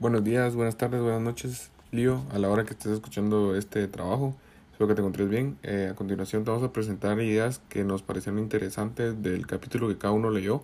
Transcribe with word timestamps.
Buenos 0.00 0.22
días, 0.22 0.54
buenas 0.54 0.76
tardes, 0.76 1.00
buenas 1.02 1.22
noches, 1.22 1.72
Lío, 1.90 2.22
a 2.30 2.38
la 2.38 2.48
hora 2.48 2.64
que 2.64 2.70
estés 2.70 2.92
escuchando 2.92 3.56
este 3.56 3.88
trabajo. 3.88 4.36
Espero 4.70 4.86
que 4.86 4.94
te 4.94 5.00
encontres 5.00 5.28
bien. 5.28 5.58
Eh, 5.64 5.88
a 5.90 5.96
continuación 5.96 6.44
te 6.44 6.52
vamos 6.52 6.64
a 6.64 6.72
presentar 6.72 7.20
ideas 7.20 7.60
que 7.68 7.82
nos 7.82 8.02
parecieron 8.02 8.38
interesantes 8.38 9.20
del 9.20 9.48
capítulo 9.48 9.88
que 9.88 9.98
cada 9.98 10.12
uno 10.12 10.30
leyó 10.30 10.62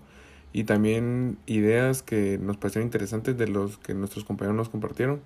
y 0.53 0.63
también 0.63 1.37
ideas 1.47 2.01
que 2.01 2.39
nos 2.39 2.59
parecieron 2.59 2.87
interesantes 2.87 3.37
de 3.37 3.49
los 3.49 3.77
que 3.79 3.93
nuestros 3.93 4.25
compañeros 4.25 4.57
nos 4.57 4.69
compartieron. 4.69 5.21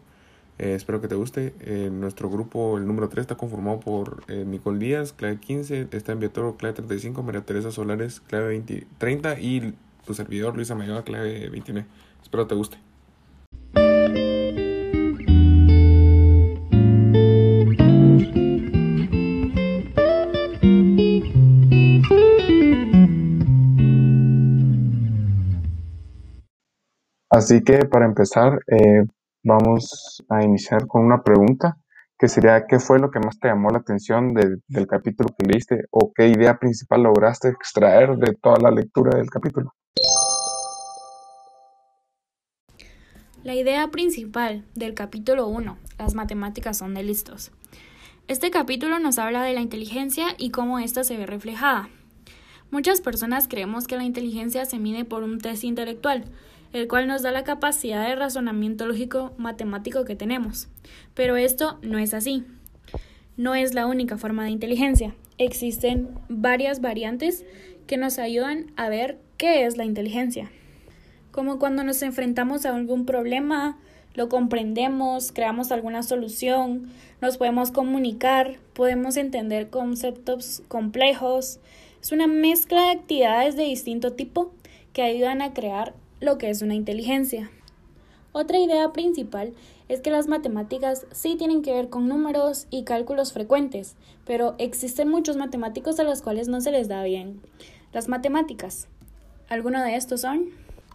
Eh, 0.56 0.72
espero 0.74 1.02
que 1.02 1.08
te 1.08 1.14
guste. 1.14 1.52
Eh, 1.60 1.90
nuestro 1.92 2.30
grupo, 2.30 2.78
el 2.78 2.86
número 2.86 3.10
3, 3.10 3.20
está 3.24 3.34
conformado 3.34 3.78
por 3.78 4.26
Nicole 4.30 4.78
Díaz, 4.78 5.12
clave 5.12 5.36
15, 5.38 5.88
está 5.92 6.12
en 6.12 6.20
Viatoro, 6.20 6.56
clave 6.56 6.76
35, 6.76 7.22
María 7.22 7.42
Teresa 7.42 7.70
Solares, 7.72 8.20
clave 8.20 8.48
20, 8.48 8.86
30 8.96 9.38
y 9.38 9.74
tu 10.06 10.14
servidor, 10.14 10.56
Luisa 10.56 10.74
Mayoa, 10.74 11.04
clave 11.04 11.50
29. 11.50 11.86
Espero 12.22 12.46
te 12.46 12.54
guste. 12.54 12.87
Así 27.38 27.62
que 27.62 27.84
para 27.84 28.04
empezar, 28.04 28.58
eh, 28.66 29.04
vamos 29.44 30.24
a 30.28 30.42
iniciar 30.42 30.86
con 30.86 31.04
una 31.04 31.22
pregunta, 31.22 31.76
que 32.18 32.26
sería, 32.26 32.66
¿qué 32.66 32.80
fue 32.80 32.98
lo 32.98 33.10
que 33.12 33.20
más 33.20 33.38
te 33.38 33.46
llamó 33.46 33.70
la 33.70 33.78
atención 33.78 34.34
del, 34.34 34.60
del 34.66 34.86
capítulo 34.88 35.30
que 35.38 35.46
leíste 35.46 35.84
o 35.92 36.12
qué 36.12 36.26
idea 36.26 36.58
principal 36.58 37.04
lograste 37.04 37.48
extraer 37.48 38.16
de 38.16 38.34
toda 38.34 38.58
la 38.58 38.72
lectura 38.72 39.16
del 39.16 39.30
capítulo? 39.30 39.72
La 43.48 43.54
idea 43.54 43.88
principal 43.88 44.62
del 44.74 44.92
capítulo 44.92 45.48
1, 45.48 45.78
las 45.98 46.12
matemáticas 46.12 46.76
son 46.76 46.92
de 46.92 47.02
listos. 47.02 47.50
Este 48.28 48.50
capítulo 48.50 48.98
nos 48.98 49.18
habla 49.18 49.42
de 49.42 49.54
la 49.54 49.62
inteligencia 49.62 50.34
y 50.36 50.50
cómo 50.50 50.78
ésta 50.78 51.02
se 51.02 51.16
ve 51.16 51.24
reflejada. 51.24 51.88
Muchas 52.70 53.00
personas 53.00 53.48
creemos 53.48 53.86
que 53.86 53.96
la 53.96 54.04
inteligencia 54.04 54.66
se 54.66 54.78
mide 54.78 55.06
por 55.06 55.22
un 55.22 55.38
test 55.38 55.64
intelectual, 55.64 56.26
el 56.74 56.88
cual 56.88 57.06
nos 57.06 57.22
da 57.22 57.30
la 57.30 57.42
capacidad 57.42 58.06
de 58.06 58.16
razonamiento 58.16 58.86
lógico 58.86 59.32
matemático 59.38 60.04
que 60.04 60.14
tenemos. 60.14 60.68
Pero 61.14 61.38
esto 61.38 61.78
no 61.80 61.98
es 61.98 62.12
así. 62.12 62.44
No 63.38 63.54
es 63.54 63.72
la 63.72 63.86
única 63.86 64.18
forma 64.18 64.44
de 64.44 64.50
inteligencia. 64.50 65.14
Existen 65.38 66.10
varias 66.28 66.82
variantes 66.82 67.46
que 67.86 67.96
nos 67.96 68.18
ayudan 68.18 68.72
a 68.76 68.90
ver 68.90 69.18
qué 69.38 69.64
es 69.64 69.78
la 69.78 69.86
inteligencia. 69.86 70.50
Como 71.38 71.60
cuando 71.60 71.84
nos 71.84 72.02
enfrentamos 72.02 72.66
a 72.66 72.74
algún 72.74 73.06
problema, 73.06 73.78
lo 74.14 74.28
comprendemos, 74.28 75.30
creamos 75.30 75.70
alguna 75.70 76.02
solución, 76.02 76.90
nos 77.20 77.38
podemos 77.38 77.70
comunicar, 77.70 78.56
podemos 78.72 79.16
entender 79.16 79.70
conceptos 79.70 80.64
complejos. 80.66 81.60
Es 82.02 82.10
una 82.10 82.26
mezcla 82.26 82.86
de 82.86 82.90
actividades 82.90 83.54
de 83.54 83.62
distinto 83.62 84.14
tipo 84.14 84.50
que 84.92 85.02
ayudan 85.02 85.40
a 85.40 85.54
crear 85.54 85.94
lo 86.18 86.38
que 86.38 86.50
es 86.50 86.60
una 86.60 86.74
inteligencia. 86.74 87.52
Otra 88.32 88.58
idea 88.58 88.92
principal 88.92 89.52
es 89.88 90.00
que 90.00 90.10
las 90.10 90.26
matemáticas 90.26 91.06
sí 91.12 91.36
tienen 91.36 91.62
que 91.62 91.72
ver 91.72 91.88
con 91.88 92.08
números 92.08 92.66
y 92.68 92.82
cálculos 92.82 93.32
frecuentes, 93.32 93.94
pero 94.26 94.56
existen 94.58 95.08
muchos 95.08 95.36
matemáticos 95.36 96.00
a 96.00 96.02
los 96.02 96.20
cuales 96.20 96.48
no 96.48 96.60
se 96.60 96.72
les 96.72 96.88
da 96.88 97.04
bien 97.04 97.40
las 97.92 98.08
matemáticas. 98.08 98.88
Algunos 99.48 99.84
de 99.84 99.94
estos 99.94 100.22
son 100.22 100.48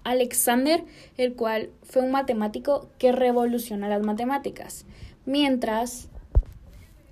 Alexander, 0.03 0.83
el 1.17 1.33
cual 1.35 1.69
fue 1.83 2.03
un 2.03 2.11
matemático 2.11 2.89
que 2.97 3.11
revolucionó 3.11 3.87
las 3.87 4.03
matemáticas, 4.03 4.85
mientras 5.25 6.09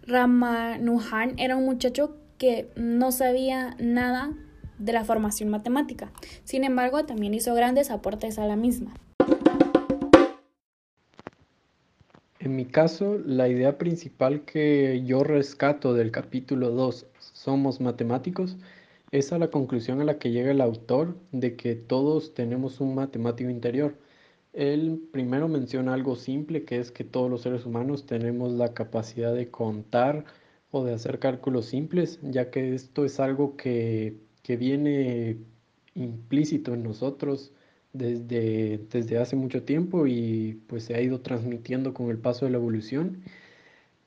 Ramanujan 0.08 1.38
era 1.38 1.56
un 1.56 1.66
muchacho 1.66 2.16
que 2.38 2.70
no 2.76 3.12
sabía 3.12 3.76
nada 3.80 4.34
de 4.80 4.94
la 4.94 5.06
formación 5.06 5.50
matemática. 5.50 6.12
Sin 6.44 6.64
embargo, 6.64 7.06
también 7.06 7.34
hizo 7.34 7.54
grandes 7.54 7.92
aportes 7.92 8.40
a 8.40 8.48
la 8.48 8.56
misma. 8.56 8.94
En 12.40 12.56
mi 12.56 12.66
caso, 12.66 13.20
la 13.24 13.48
idea 13.48 13.78
principal 13.78 14.42
que 14.46 15.04
yo 15.06 15.24
rescato 15.24 15.94
del 15.94 16.10
capítulo 16.10 16.72
2, 16.72 17.06
Somos 17.20 17.80
matemáticos, 17.80 18.58
es 19.12 19.32
a 19.34 19.40
la 19.40 19.50
conclusión 19.50 20.02
a 20.02 20.06
la 20.06 20.20
que 20.20 20.32
llega 20.32 20.52
el 20.52 20.62
autor 20.62 21.18
de 21.32 21.56
que 21.56 21.76
todos 21.76 22.34
tenemos 22.34 22.80
un 22.82 22.96
matemático 22.96 23.50
interior. 23.50 23.98
Él 24.54 25.02
primero 25.12 25.48
menciona 25.48 25.94
algo 25.94 26.16
simple, 26.16 26.66
que 26.66 26.80
es 26.80 26.92
que 26.92 27.04
todos 27.04 27.30
los 27.30 27.42
seres 27.42 27.66
humanos 27.66 28.06
tenemos 28.06 28.52
la 28.54 28.74
capacidad 28.74 29.34
de 29.34 29.50
contar 29.52 30.26
o 30.72 30.84
de 30.84 30.94
hacer 30.94 31.20
cálculos 31.20 31.68
simples, 31.68 32.20
ya 32.24 32.52
que 32.52 32.74
esto 32.76 33.06
es 33.06 33.20
algo 33.20 33.56
que 33.58 34.18
que 34.44 34.58
viene 34.58 35.38
implícito 35.96 36.74
en 36.74 36.84
nosotros 36.84 37.52
desde, 37.94 38.80
desde 38.90 39.18
hace 39.18 39.36
mucho 39.36 39.64
tiempo 39.64 40.08
y 40.08 40.62
pues 40.68 40.86
se 40.86 40.96
ha 40.96 41.02
ido 41.02 41.22
transmitiendo 41.22 41.94
con 41.94 42.10
el 42.10 42.18
paso 42.18 42.46
de 42.46 42.52
la 42.52 42.58
evolución. 42.58 43.24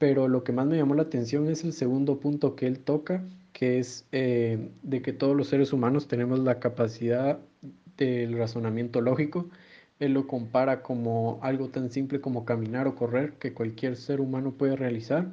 Pero 0.05 0.29
lo 0.29 0.45
que 0.45 0.53
más 0.53 0.67
me 0.67 0.77
llamó 0.77 0.95
la 0.95 1.05
atención 1.05 1.49
es 1.49 1.65
el 1.65 1.73
segundo 1.73 2.21
punto 2.21 2.57
que 2.57 2.67
él 2.67 2.81
toca, 2.81 3.25
que 3.55 3.79
es 3.79 4.07
eh, 4.13 4.69
de 4.83 5.01
que 5.01 5.15
todos 5.15 5.35
los 5.35 5.49
seres 5.49 5.73
humanos 5.73 6.09
tenemos 6.09 6.41
la 6.41 6.61
capacidad 6.61 7.39
del 7.97 8.37
razonamiento 8.37 9.01
lógico. 9.01 9.49
Él 10.01 10.13
lo 10.13 10.27
compara 10.27 10.83
como 10.83 11.39
algo 11.41 11.71
tan 11.71 11.91
simple 11.91 12.21
como 12.21 12.45
caminar 12.45 12.87
o 12.87 12.97
correr 12.97 13.39
que 13.39 13.55
cualquier 13.55 13.97
ser 13.97 14.21
humano 14.21 14.53
puede 14.53 14.77
realizar. 14.77 15.33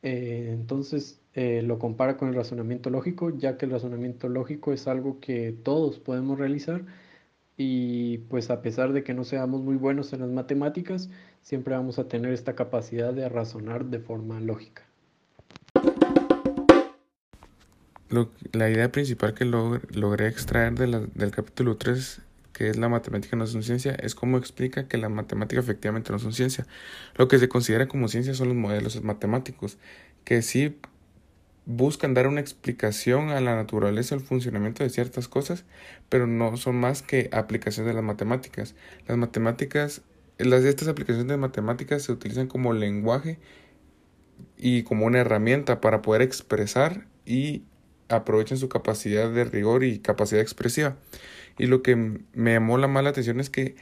Eh, 0.00 0.48
entonces, 0.54 1.20
eh, 1.34 1.60
lo 1.60 1.78
compara 1.78 2.16
con 2.16 2.30
el 2.30 2.34
razonamiento 2.36 2.88
lógico, 2.88 3.36
ya 3.36 3.58
que 3.58 3.66
el 3.66 3.72
razonamiento 3.72 4.30
lógico 4.30 4.72
es 4.72 4.88
algo 4.88 5.20
que 5.20 5.52
todos 5.52 5.98
podemos 6.00 6.38
realizar 6.38 6.86
y 7.56 8.18
pues 8.18 8.50
a 8.50 8.62
pesar 8.62 8.92
de 8.92 9.04
que 9.04 9.14
no 9.14 9.24
seamos 9.24 9.62
muy 9.62 9.76
buenos 9.76 10.12
en 10.12 10.20
las 10.20 10.30
matemáticas, 10.30 11.10
siempre 11.42 11.74
vamos 11.74 11.98
a 11.98 12.08
tener 12.08 12.32
esta 12.32 12.54
capacidad 12.54 13.12
de 13.12 13.28
razonar 13.28 13.86
de 13.86 13.98
forma 13.98 14.40
lógica. 14.40 14.82
la 18.52 18.70
idea 18.70 18.92
principal 18.92 19.34
que 19.34 19.44
logré 19.44 20.28
extraer 20.28 20.74
del 20.74 21.30
capítulo 21.32 21.76
3 21.76 22.22
que 22.54 22.70
es 22.70 22.78
la 22.78 22.88
matemática 22.88 23.36
no 23.36 23.44
es 23.44 23.52
una 23.52 23.64
ciencia, 23.64 23.94
es 23.96 24.14
cómo 24.14 24.38
explica 24.38 24.86
que 24.86 24.96
la 24.96 25.08
matemática 25.08 25.60
efectivamente 25.60 26.10
no 26.10 26.16
es 26.16 26.22
una 26.22 26.32
ciencia. 26.32 26.66
Lo 27.16 27.28
que 27.28 27.38
se 27.38 27.48
considera 27.48 27.88
como 27.88 28.08
ciencia 28.08 28.32
son 28.32 28.48
los 28.48 28.56
modelos 28.56 29.02
matemáticos, 29.02 29.76
que 30.24 30.40
sí 30.40 30.78
buscan 31.66 32.14
dar 32.14 32.26
una 32.26 32.40
explicación 32.40 33.30
a 33.30 33.40
la 33.40 33.56
naturaleza 33.56 34.14
o 34.14 34.18
el 34.18 34.24
funcionamiento 34.24 34.84
de 34.84 34.90
ciertas 34.90 35.28
cosas, 35.28 35.64
pero 36.08 36.26
no 36.26 36.56
son 36.56 36.76
más 36.76 37.02
que 37.02 37.28
aplicaciones 37.32 37.88
de 37.88 37.94
las 37.94 38.04
matemáticas. 38.04 38.74
Las 39.06 39.16
matemáticas, 39.16 40.02
las 40.38 40.64
estas 40.64 40.88
aplicaciones 40.88 41.28
de 41.28 41.36
matemáticas 41.36 42.02
se 42.02 42.12
utilizan 42.12 42.48
como 42.48 42.72
lenguaje 42.72 43.38
y 44.58 44.82
como 44.82 45.06
una 45.06 45.20
herramienta 45.20 45.80
para 45.80 46.02
poder 46.02 46.22
expresar 46.22 47.06
y 47.24 47.62
aprovechan 48.08 48.58
su 48.58 48.68
capacidad 48.68 49.30
de 49.30 49.44
rigor 49.44 49.84
y 49.84 49.98
capacidad 49.98 50.42
expresiva. 50.42 50.96
Y 51.58 51.66
lo 51.66 51.82
que 51.82 51.96
me 51.96 52.52
llamó 52.52 52.78
la 52.78 52.88
mala 52.88 53.10
atención 53.10 53.40
es 53.40 53.48
que 53.48 53.76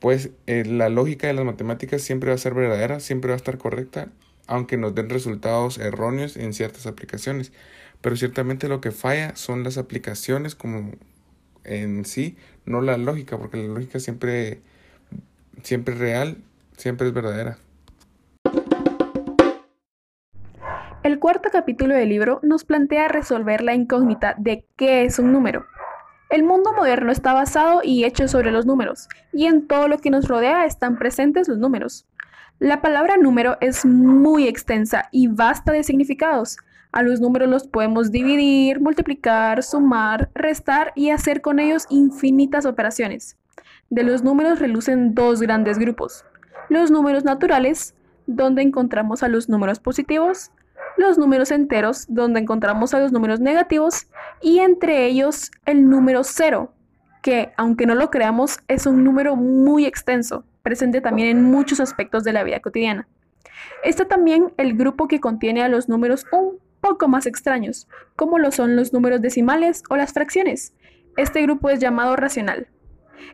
pues 0.00 0.30
eh, 0.46 0.64
la 0.64 0.88
lógica 0.88 1.26
de 1.26 1.34
las 1.34 1.44
matemáticas 1.44 2.02
siempre 2.02 2.30
va 2.30 2.36
a 2.36 2.38
ser 2.38 2.54
verdadera, 2.54 3.00
siempre 3.00 3.30
va 3.30 3.34
a 3.34 3.36
estar 3.36 3.58
correcta 3.58 4.10
aunque 4.48 4.76
nos 4.76 4.94
den 4.94 5.10
resultados 5.10 5.78
erróneos 5.78 6.36
en 6.36 6.52
ciertas 6.52 6.86
aplicaciones. 6.86 7.52
Pero 8.00 8.16
ciertamente 8.16 8.68
lo 8.68 8.80
que 8.80 8.90
falla 8.90 9.36
son 9.36 9.62
las 9.62 9.78
aplicaciones 9.78 10.54
como 10.54 10.92
en 11.64 12.04
sí, 12.04 12.36
no 12.64 12.80
la 12.80 12.96
lógica, 12.96 13.38
porque 13.38 13.58
la 13.58 13.74
lógica 13.74 14.00
siempre, 14.00 14.60
siempre 15.62 15.94
es 15.94 16.00
real, 16.00 16.38
siempre 16.76 17.06
es 17.06 17.12
verdadera. 17.12 17.58
El 21.02 21.18
cuarto 21.18 21.48
capítulo 21.52 21.94
del 21.94 22.08
libro 22.08 22.40
nos 22.42 22.64
plantea 22.64 23.08
resolver 23.08 23.62
la 23.62 23.74
incógnita 23.74 24.34
de 24.38 24.64
qué 24.76 25.04
es 25.04 25.18
un 25.18 25.32
número. 25.32 25.66
El 26.30 26.42
mundo 26.42 26.72
moderno 26.74 27.12
está 27.12 27.32
basado 27.32 27.80
y 27.82 28.04
hecho 28.04 28.28
sobre 28.28 28.50
los 28.50 28.66
números, 28.66 29.08
y 29.32 29.46
en 29.46 29.66
todo 29.66 29.88
lo 29.88 29.98
que 29.98 30.10
nos 30.10 30.28
rodea 30.28 30.66
están 30.66 30.98
presentes 30.98 31.48
los 31.48 31.58
números. 31.58 32.06
La 32.60 32.80
palabra 32.80 33.16
número 33.16 33.56
es 33.60 33.86
muy 33.86 34.48
extensa 34.48 35.04
y 35.12 35.28
vasta 35.28 35.70
de 35.70 35.84
significados. 35.84 36.56
A 36.90 37.02
los 37.02 37.20
números 37.20 37.48
los 37.48 37.68
podemos 37.68 38.10
dividir, 38.10 38.80
multiplicar, 38.80 39.62
sumar, 39.62 40.28
restar 40.34 40.90
y 40.96 41.10
hacer 41.10 41.40
con 41.40 41.60
ellos 41.60 41.86
infinitas 41.88 42.66
operaciones. 42.66 43.36
De 43.90 44.02
los 44.02 44.24
números 44.24 44.58
relucen 44.58 45.14
dos 45.14 45.40
grandes 45.40 45.78
grupos. 45.78 46.24
Los 46.68 46.90
números 46.90 47.22
naturales, 47.22 47.94
donde 48.26 48.62
encontramos 48.62 49.22
a 49.22 49.28
los 49.28 49.48
números 49.48 49.78
positivos, 49.78 50.50
los 50.96 51.16
números 51.16 51.52
enteros, 51.52 52.06
donde 52.08 52.40
encontramos 52.40 52.92
a 52.92 52.98
los 52.98 53.12
números 53.12 53.38
negativos, 53.38 54.08
y 54.42 54.58
entre 54.58 55.06
ellos 55.06 55.52
el 55.64 55.88
número 55.88 56.24
cero, 56.24 56.72
que, 57.22 57.52
aunque 57.56 57.86
no 57.86 57.94
lo 57.94 58.10
creamos, 58.10 58.58
es 58.66 58.84
un 58.84 59.04
número 59.04 59.36
muy 59.36 59.86
extenso 59.86 60.44
presente 60.68 61.00
también 61.00 61.28
en 61.28 61.42
muchos 61.42 61.80
aspectos 61.80 62.24
de 62.24 62.34
la 62.34 62.44
vida 62.44 62.60
cotidiana. 62.60 63.08
Está 63.82 64.04
también 64.04 64.52
el 64.58 64.76
grupo 64.76 65.08
que 65.08 65.18
contiene 65.18 65.62
a 65.62 65.68
los 65.70 65.88
números 65.88 66.26
un 66.30 66.58
poco 66.82 67.08
más 67.08 67.24
extraños, 67.24 67.88
como 68.16 68.38
lo 68.38 68.50
son 68.52 68.76
los 68.76 68.92
números 68.92 69.22
decimales 69.22 69.82
o 69.88 69.96
las 69.96 70.12
fracciones. 70.12 70.74
Este 71.16 71.40
grupo 71.40 71.70
es 71.70 71.80
llamado 71.80 72.16
racional. 72.16 72.68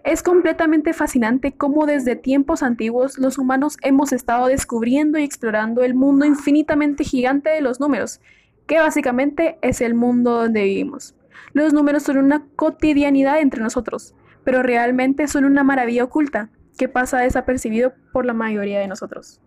Es 0.04 0.22
completamente 0.22 0.92
fascinante 0.92 1.56
cómo 1.56 1.86
desde 1.86 2.14
tiempos 2.14 2.62
antiguos 2.62 3.18
los 3.18 3.36
humanos 3.36 3.78
hemos 3.82 4.12
estado 4.12 4.46
descubriendo 4.46 5.18
y 5.18 5.24
explorando 5.24 5.82
el 5.82 5.94
mundo 5.94 6.24
infinitamente 6.24 7.02
gigante 7.02 7.50
de 7.50 7.62
los 7.62 7.80
números, 7.80 8.20
que 8.68 8.78
básicamente 8.78 9.58
es 9.60 9.80
el 9.80 9.94
mundo 9.94 10.34
donde 10.42 10.62
vivimos. 10.62 11.16
Los 11.52 11.72
números 11.72 12.04
son 12.04 12.18
una 12.18 12.46
cotidianidad 12.54 13.40
entre 13.40 13.60
nosotros, 13.60 14.14
pero 14.44 14.62
realmente 14.62 15.26
son 15.26 15.44
una 15.44 15.64
maravilla 15.64 16.04
oculta 16.04 16.50
que 16.78 16.88
pasa 16.88 17.20
desapercibido 17.20 17.92
por 18.12 18.26
la 18.26 18.32
mayoría 18.32 18.80
de 18.80 18.88
nosotros. 18.88 19.40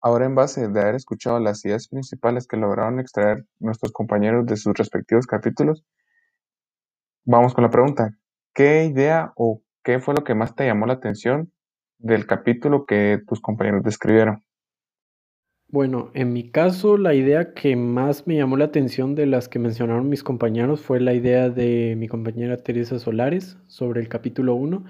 Ahora, 0.00 0.26
en 0.26 0.36
base 0.36 0.68
de 0.68 0.80
haber 0.80 0.94
escuchado 0.94 1.40
las 1.40 1.64
ideas 1.64 1.88
principales 1.88 2.46
que 2.46 2.56
lograron 2.56 3.00
extraer 3.00 3.44
nuestros 3.58 3.92
compañeros 3.92 4.46
de 4.46 4.56
sus 4.56 4.72
respectivos 4.74 5.26
capítulos, 5.26 5.84
vamos 7.24 7.54
con 7.54 7.64
la 7.64 7.70
pregunta. 7.70 8.10
¿Qué 8.54 8.84
idea 8.84 9.32
o 9.34 9.62
qué 9.82 9.98
fue 9.98 10.14
lo 10.14 10.22
que 10.22 10.36
más 10.36 10.54
te 10.54 10.64
llamó 10.64 10.86
la 10.86 10.94
atención 10.94 11.52
del 11.98 12.26
capítulo 12.26 12.86
que 12.86 13.20
tus 13.26 13.40
compañeros 13.40 13.82
describieron? 13.82 14.45
Bueno, 15.68 16.10
en 16.14 16.32
mi 16.32 16.48
caso, 16.48 16.96
la 16.96 17.14
idea 17.14 17.52
que 17.52 17.74
más 17.76 18.26
me 18.26 18.36
llamó 18.36 18.56
la 18.56 18.66
atención 18.66 19.14
de 19.14 19.26
las 19.26 19.48
que 19.48 19.58
mencionaron 19.58 20.08
mis 20.08 20.22
compañeros 20.22 20.80
fue 20.80 21.00
la 21.00 21.12
idea 21.12 21.50
de 21.50 21.96
mi 21.98 22.06
compañera 22.08 22.56
Teresa 22.56 22.98
Solares 23.00 23.58
sobre 23.66 24.00
el 24.00 24.08
capítulo 24.08 24.54
1. 24.54 24.84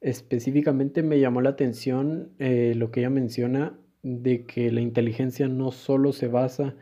Específicamente 0.00 1.02
me 1.02 1.18
llamó 1.18 1.40
la 1.40 1.50
atención 1.50 2.30
eh, 2.38 2.74
lo 2.76 2.90
que 2.90 3.00
ella 3.00 3.10
menciona 3.10 3.76
de 4.02 4.44
que 4.46 4.70
la 4.70 4.80
inteligencia 4.80 5.48
no 5.48 5.72
solo 5.72 6.12
se 6.12 6.28
basa 6.28 6.76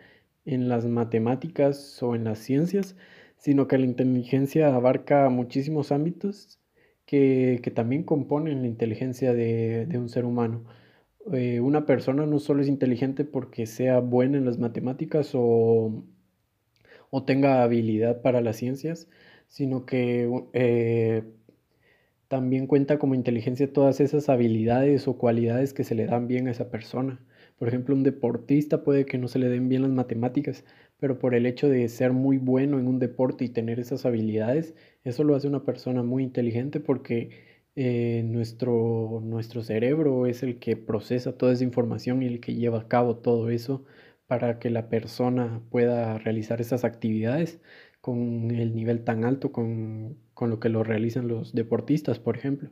en 0.45 0.69
las 0.69 0.87
matemáticas 0.87 2.03
o 2.03 2.15
en 2.15 2.25
las 2.25 2.39
ciencias, 2.41 2.97
sino 3.37 3.69
que 3.69 3.79
la 3.79 3.87
inteligencia 3.87 4.75
abarca 4.75 5.29
muchísimos 5.31 5.93
ámbitos 5.93 6.61
que, 7.07 7.73
también 7.75 8.05
componen 8.05 8.63
la 8.63 8.69
inteligencia 8.69 9.33
de, 9.35 9.89
un 9.95 10.09
ser 10.09 10.25
humano. 10.25 10.65
Eh, 11.33 11.61
una 11.61 11.87
persona 11.87 12.27
no 12.27 12.39
solo 12.39 12.63
es 12.63 12.69
inteligente 12.69 13.25
porque 13.25 13.67
sea 13.67 14.01
buena 14.01 14.39
en 14.39 14.45
las 14.47 14.59
matemáticas 14.59 15.31
o, 15.35 16.05
o 17.11 17.25
tenga 17.25 17.63
habilidad 17.63 18.23
para 18.23 18.41
las 18.41 18.57
ciencias, 18.57 19.09
sino 19.49 19.85
que 19.87 20.31
eh, 20.53 21.25
también 22.29 22.67
cuenta 22.67 22.99
como 22.99 23.15
inteligencia 23.15 23.73
todas 23.73 24.01
esas 24.01 24.29
habilidades 24.29 25.09
o 25.09 25.19
cualidades 25.19 25.75
que 25.75 25.85
se 25.85 25.95
le 25.95 26.07
dan 26.07 26.29
bien 26.29 26.47
a 26.49 26.53
esa 26.53 26.71
persona. 26.71 27.21
Por 27.59 27.69
ejemplo, 27.69 27.95
un 27.95 28.05
deportista 28.05 28.85
puede 28.85 29.05
que 29.05 29.19
no 29.19 29.29
se 29.29 29.39
le 29.39 29.49
den 29.49 29.69
bien 29.69 29.83
las 29.83 29.91
matemáticas, 29.91 30.65
pero 30.99 31.19
por 31.19 31.35
el 31.35 31.45
hecho 31.47 31.69
de 31.69 31.89
ser 31.89 32.13
muy 32.13 32.39
bueno 32.39 32.79
en 32.79 32.87
un 32.89 32.99
deporte 33.01 33.45
y 33.45 33.49
tener 33.49 33.81
esas 33.81 34.07
habilidades, 34.07 34.75
eso 35.05 35.25
lo 35.25 35.35
hace 35.35 35.49
una 35.49 35.65
persona 35.65 36.03
muy 36.03 36.23
inteligente 36.23 36.81
porque 36.81 37.31
eh, 37.77 38.23
nuestro, 38.25 39.21
nuestro 39.23 39.63
cerebro 39.63 40.27
es 40.27 40.43
el 40.43 40.59
que 40.59 40.77
procesa 40.77 41.37
toda 41.37 41.53
esa 41.53 41.65
información 41.65 42.23
y 42.23 42.27
el 42.27 42.41
que 42.41 42.55
lleva 42.55 42.81
a 42.81 42.89
cabo 42.89 43.17
todo 43.19 43.51
eso 43.51 43.85
para 44.27 44.59
que 44.59 44.71
la 44.71 44.89
persona 44.89 45.63
pueda 45.71 46.19
realizar 46.19 46.61
esas 46.61 46.85
actividades 46.85 47.61
con 48.01 48.51
el 48.51 48.75
nivel 48.75 49.05
tan 49.05 49.25
alto 49.25 49.53
con, 49.53 50.19
lo 50.41 50.61
que 50.61 50.69
lo 50.69 50.85
realizan 50.85 51.29
los 51.29 51.53
deportistas, 51.55 52.19
por 52.19 52.37
ejemplo. 52.37 52.71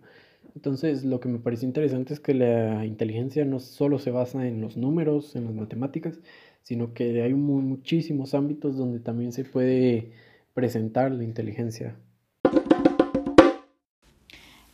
Entonces, 0.55 1.05
lo 1.05 1.21
que 1.21 1.29
me 1.29 1.39
parece 1.39 1.67
interesante 1.67 2.15
es 2.15 2.21
que 2.21 2.35
la 2.35 2.87
inteligencia 2.87 3.45
no 3.45 3.61
solo 3.61 3.99
se 3.99 4.11
basa 4.11 4.47
en 4.47 4.61
los 4.61 4.77
números, 4.77 5.37
en 5.37 5.45
las 5.45 5.55
matemáticas, 5.55 6.21
sino 6.62 6.95
que 6.95 7.23
hay 7.23 7.35
muchísimos 7.35 8.35
ámbitos 8.35 8.77
donde 8.77 9.00
también 9.00 9.33
se 9.33 9.45
puede 9.45 10.12
presentar 10.55 11.12
la 11.12 11.25
inteligencia. 11.25 11.97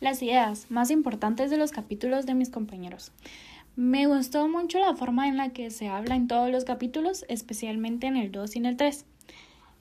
Las 0.05 0.21
ideas 0.21 0.69
más 0.69 0.91
importantes 0.91 1.49
de 1.49 1.57
los 1.57 1.71
capítulos 1.71 2.27
de 2.27 2.35
mis 2.35 2.51
compañeros. 2.51 3.11
Me 3.75 4.05
gustó 4.05 4.47
mucho 4.47 4.77
la 4.77 4.95
forma 4.95 5.27
en 5.27 5.35
la 5.35 5.49
que 5.49 5.71
se 5.71 5.87
habla 5.87 6.15
en 6.15 6.27
todos 6.27 6.51
los 6.51 6.63
capítulos, 6.63 7.25
especialmente 7.27 8.05
en 8.05 8.15
el 8.15 8.31
2 8.31 8.55
y 8.55 8.59
en 8.59 8.65
el 8.67 8.77
3. 8.77 9.03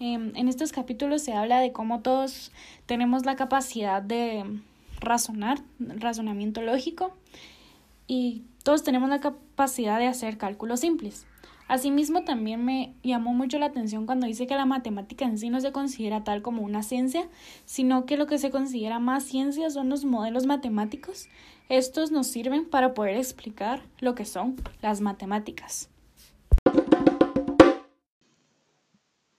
Em, 0.00 0.32
en 0.34 0.48
estos 0.48 0.72
capítulos 0.72 1.20
se 1.20 1.34
habla 1.34 1.60
de 1.60 1.72
cómo 1.72 2.00
todos 2.00 2.52
tenemos 2.86 3.26
la 3.26 3.36
capacidad 3.36 4.00
de 4.00 4.60
razonar, 4.98 5.58
razonamiento 5.78 6.62
lógico, 6.62 7.14
y 8.06 8.44
todos 8.62 8.82
tenemos 8.82 9.10
la 9.10 9.20
capacidad 9.20 9.98
de 9.98 10.06
hacer 10.06 10.38
cálculos 10.38 10.80
simples. 10.80 11.26
Asimismo, 11.68 12.24
también 12.24 12.64
me 12.64 12.94
llamó 13.02 13.32
mucho 13.32 13.58
la 13.58 13.66
atención 13.66 14.06
cuando 14.06 14.26
dice 14.26 14.46
que 14.46 14.54
la 14.54 14.66
matemática 14.66 15.24
en 15.24 15.38
sí 15.38 15.50
no 15.50 15.60
se 15.60 15.72
considera 15.72 16.24
tal 16.24 16.42
como 16.42 16.62
una 16.62 16.82
ciencia, 16.82 17.28
sino 17.64 18.06
que 18.06 18.16
lo 18.16 18.26
que 18.26 18.38
se 18.38 18.50
considera 18.50 18.98
más 18.98 19.24
ciencia 19.24 19.70
son 19.70 19.88
los 19.88 20.04
modelos 20.04 20.46
matemáticos. 20.46 21.28
Estos 21.68 22.10
nos 22.10 22.26
sirven 22.26 22.68
para 22.68 22.94
poder 22.94 23.16
explicar 23.16 23.82
lo 24.00 24.14
que 24.14 24.24
son 24.24 24.56
las 24.82 25.00
matemáticas. 25.00 25.88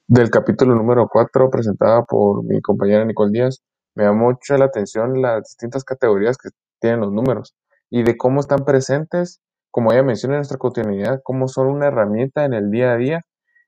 del 0.07 0.29
capítulo 0.29 0.75
número 0.75 1.07
4 1.09 1.49
presentada 1.49 2.03
por 2.03 2.43
mi 2.43 2.61
compañera 2.61 3.03
Nicole 3.03 3.31
Díaz, 3.31 3.63
me 3.95 4.05
llamó 4.05 4.29
mucho 4.29 4.55
la 4.55 4.65
atención 4.65 5.21
las 5.21 5.43
distintas 5.43 5.83
categorías 5.83 6.37
que 6.37 6.49
tienen 6.79 7.01
los 7.01 7.11
números 7.11 7.55
y 7.89 8.03
de 8.03 8.15
cómo 8.15 8.39
están 8.39 8.65
presentes, 8.65 9.41
como 9.75 9.91
ella 9.91 10.03
menciona 10.03 10.35
en 10.35 10.37
nuestra 10.37 10.57
cotidianidad, 10.57 11.19
cómo 11.21 11.49
son 11.49 11.67
una 11.67 11.87
herramienta 11.87 12.45
en 12.45 12.53
el 12.53 12.71
día 12.71 12.93
a 12.93 12.95
día 12.95 13.21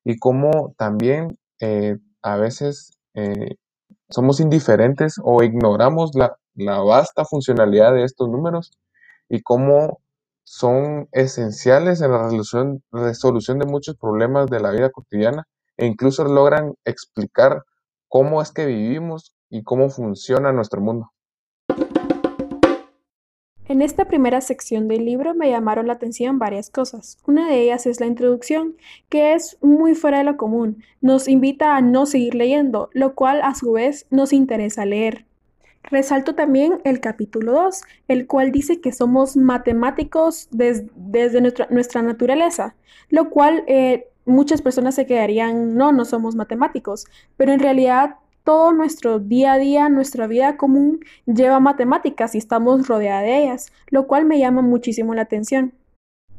y 0.06 0.18
cómo 0.20 0.74
también 0.78 1.38
eh, 1.60 1.98
a 2.22 2.38
veces 2.38 2.98
eh, 3.14 3.58
somos 4.10 4.40
indiferentes 4.40 5.16
o 5.22 5.44
ignoramos 5.44 6.12
la, 6.16 6.38
vasta 6.56 7.26
funcionalidad 7.26 7.94
de 7.94 8.06
estos 8.06 8.30
números 8.30 8.72
y 9.28 9.42
cómo 9.42 10.00
son 10.46 11.10
esenciales 11.12 12.00
en 12.00 12.14
la 12.14 12.30
resolución 12.94 13.60
de 13.60 13.66
muchos 13.66 13.98
problemas 13.98 14.50
de 14.50 14.62
la 14.62 14.72
vida 14.72 14.90
cotidiana 14.92 15.44
e 15.76 15.88
incluso 15.88 16.24
logran 16.24 16.76
explicar 16.86 17.64
cómo 18.08 18.42
es 18.42 18.54
que 18.54 18.66
vivimos 18.66 19.36
y 19.50 19.64
cómo 19.64 19.90
funciona 19.90 20.54
nuestro 20.54 20.80
mundo. 20.80 21.12
En 23.70 23.82
esta 23.82 24.06
primera 24.06 24.40
sección 24.40 24.88
del 24.88 25.04
libro 25.04 25.36
me 25.36 25.50
llamaron 25.50 25.88
la 25.88 25.94
atención 25.94 26.40
varias 26.40 26.70
cosas. 26.70 27.18
Una 27.28 27.50
de 27.50 27.64
ellas 27.64 27.86
es 27.86 28.00
la 28.00 28.06
introducción, 28.06 28.78
que 29.10 29.34
es 29.34 29.58
muy 29.62 29.94
fuera 29.94 30.20
de 30.20 30.24
lo 30.24 30.38
común. 30.38 30.82
Nos 31.02 31.28
invita 31.28 31.76
a 31.76 31.82
no 31.82 32.06
seguir 32.06 32.34
leyendo, 32.34 32.90
lo 32.94 33.14
cual 33.14 33.42
a 33.44 33.56
su 33.56 33.74
vez 33.74 34.08
nos 34.10 34.32
interesa 34.32 34.86
leer. 34.86 35.26
Resalto 35.84 36.34
también 36.34 36.80
el 36.86 37.02
capítulo 37.02 37.52
2, 37.52 37.82
el 38.08 38.26
cual 38.26 38.54
dice 38.54 38.80
que 38.80 38.94
somos 38.94 39.36
matemáticos 39.36 40.48
desde 40.52 41.42
nuestra, 41.42 42.02
naturaleza, 42.02 42.76
lo 43.10 43.30
cual 43.30 43.66
eh, 43.68 44.08
muchas 44.26 44.62
personas 44.62 44.96
se 44.96 45.06
quedarían, 45.06 45.76
no, 45.76 45.92
no 45.92 46.06
somos 46.06 46.36
matemáticos, 46.36 47.06
pero 47.36 47.52
en 47.52 47.60
realidad 47.60 48.16
todo 48.48 48.72
nuestro 48.72 49.20
día 49.20 49.52
a 49.52 49.58
día, 49.58 49.90
nuestra 49.90 50.26
vida 50.26 50.56
común 50.56 51.02
lleva 51.26 51.60
matemáticas 51.60 52.34
y 52.34 52.38
estamos 52.38 52.88
rodeados 52.88 53.26
de 53.26 53.44
ellas, 53.44 53.74
lo 53.90 54.08
cual 54.08 54.24
me 54.24 54.40
llama 54.40 54.62
muchísimo 54.62 55.14
la 55.14 55.24
atención. 55.24 55.74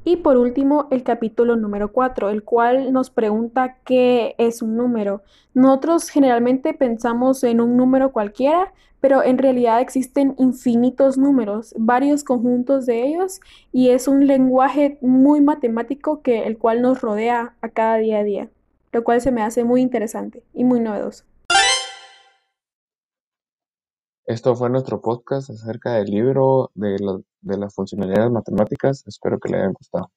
Y 0.05 0.17
por 0.17 0.39
último, 0.39 0.89
el 0.91 1.03
capítulo 1.03 1.57
número 1.57 1.93
4, 1.93 2.31
el 2.31 2.45
cual 2.45 2.95
nos 2.95 3.11
pregunta 3.11 3.77
qué 3.85 4.35
es 4.39 4.63
un 4.63 4.79
número. 4.79 5.21
Nosotros 5.53 6.09
generalmente 6.09 6.73
pensamos 6.73 7.45
en 7.45 7.61
un 7.61 7.77
número 7.77 8.11
cualquiera, 8.11 8.73
pero 9.01 9.23
en 9.23 9.37
realidad 9.37 9.83
existen 9.83 10.35
infinitos 10.39 11.19
números, 11.19 11.75
varios 11.77 12.25
conjuntos 12.25 12.87
de 12.87 13.07
ellos, 13.07 13.39
y 13.71 13.91
es 13.91 14.09
un 14.09 14.27
lenguaje 14.27 14.97
muy 15.03 15.43
matemático 15.43 16.23
que 16.23 16.47
el 16.47 16.57
cual 16.57 16.81
nos 16.81 17.03
rodea 17.03 17.55
a 17.61 17.69
cada 17.69 17.99
día 17.99 18.21
a 18.21 18.25
día, 18.25 18.49
lo 18.93 19.05
cual 19.05 19.21
se 19.21 19.31
me 19.31 19.43
hace 19.43 19.63
muy 19.63 19.83
interesante 19.83 20.43
y 20.55 20.65
muy 20.65 20.81
novedoso. 20.81 21.29
Esto 24.29 24.55
fue 24.55 24.69
nuestro 24.69 25.01
podcast 25.01 25.49
acerca 25.51 25.95
del 25.95 26.11
libro 26.11 26.71
de, 26.75 26.99
de 27.41 27.57
las 27.57 27.75
funcionalidades 27.75 28.31
matemáticas. 28.31 29.03
Espero 29.07 29.41
que 29.41 29.49
le 29.49 29.57
hayan 29.57 29.73
gustado. 29.73 30.13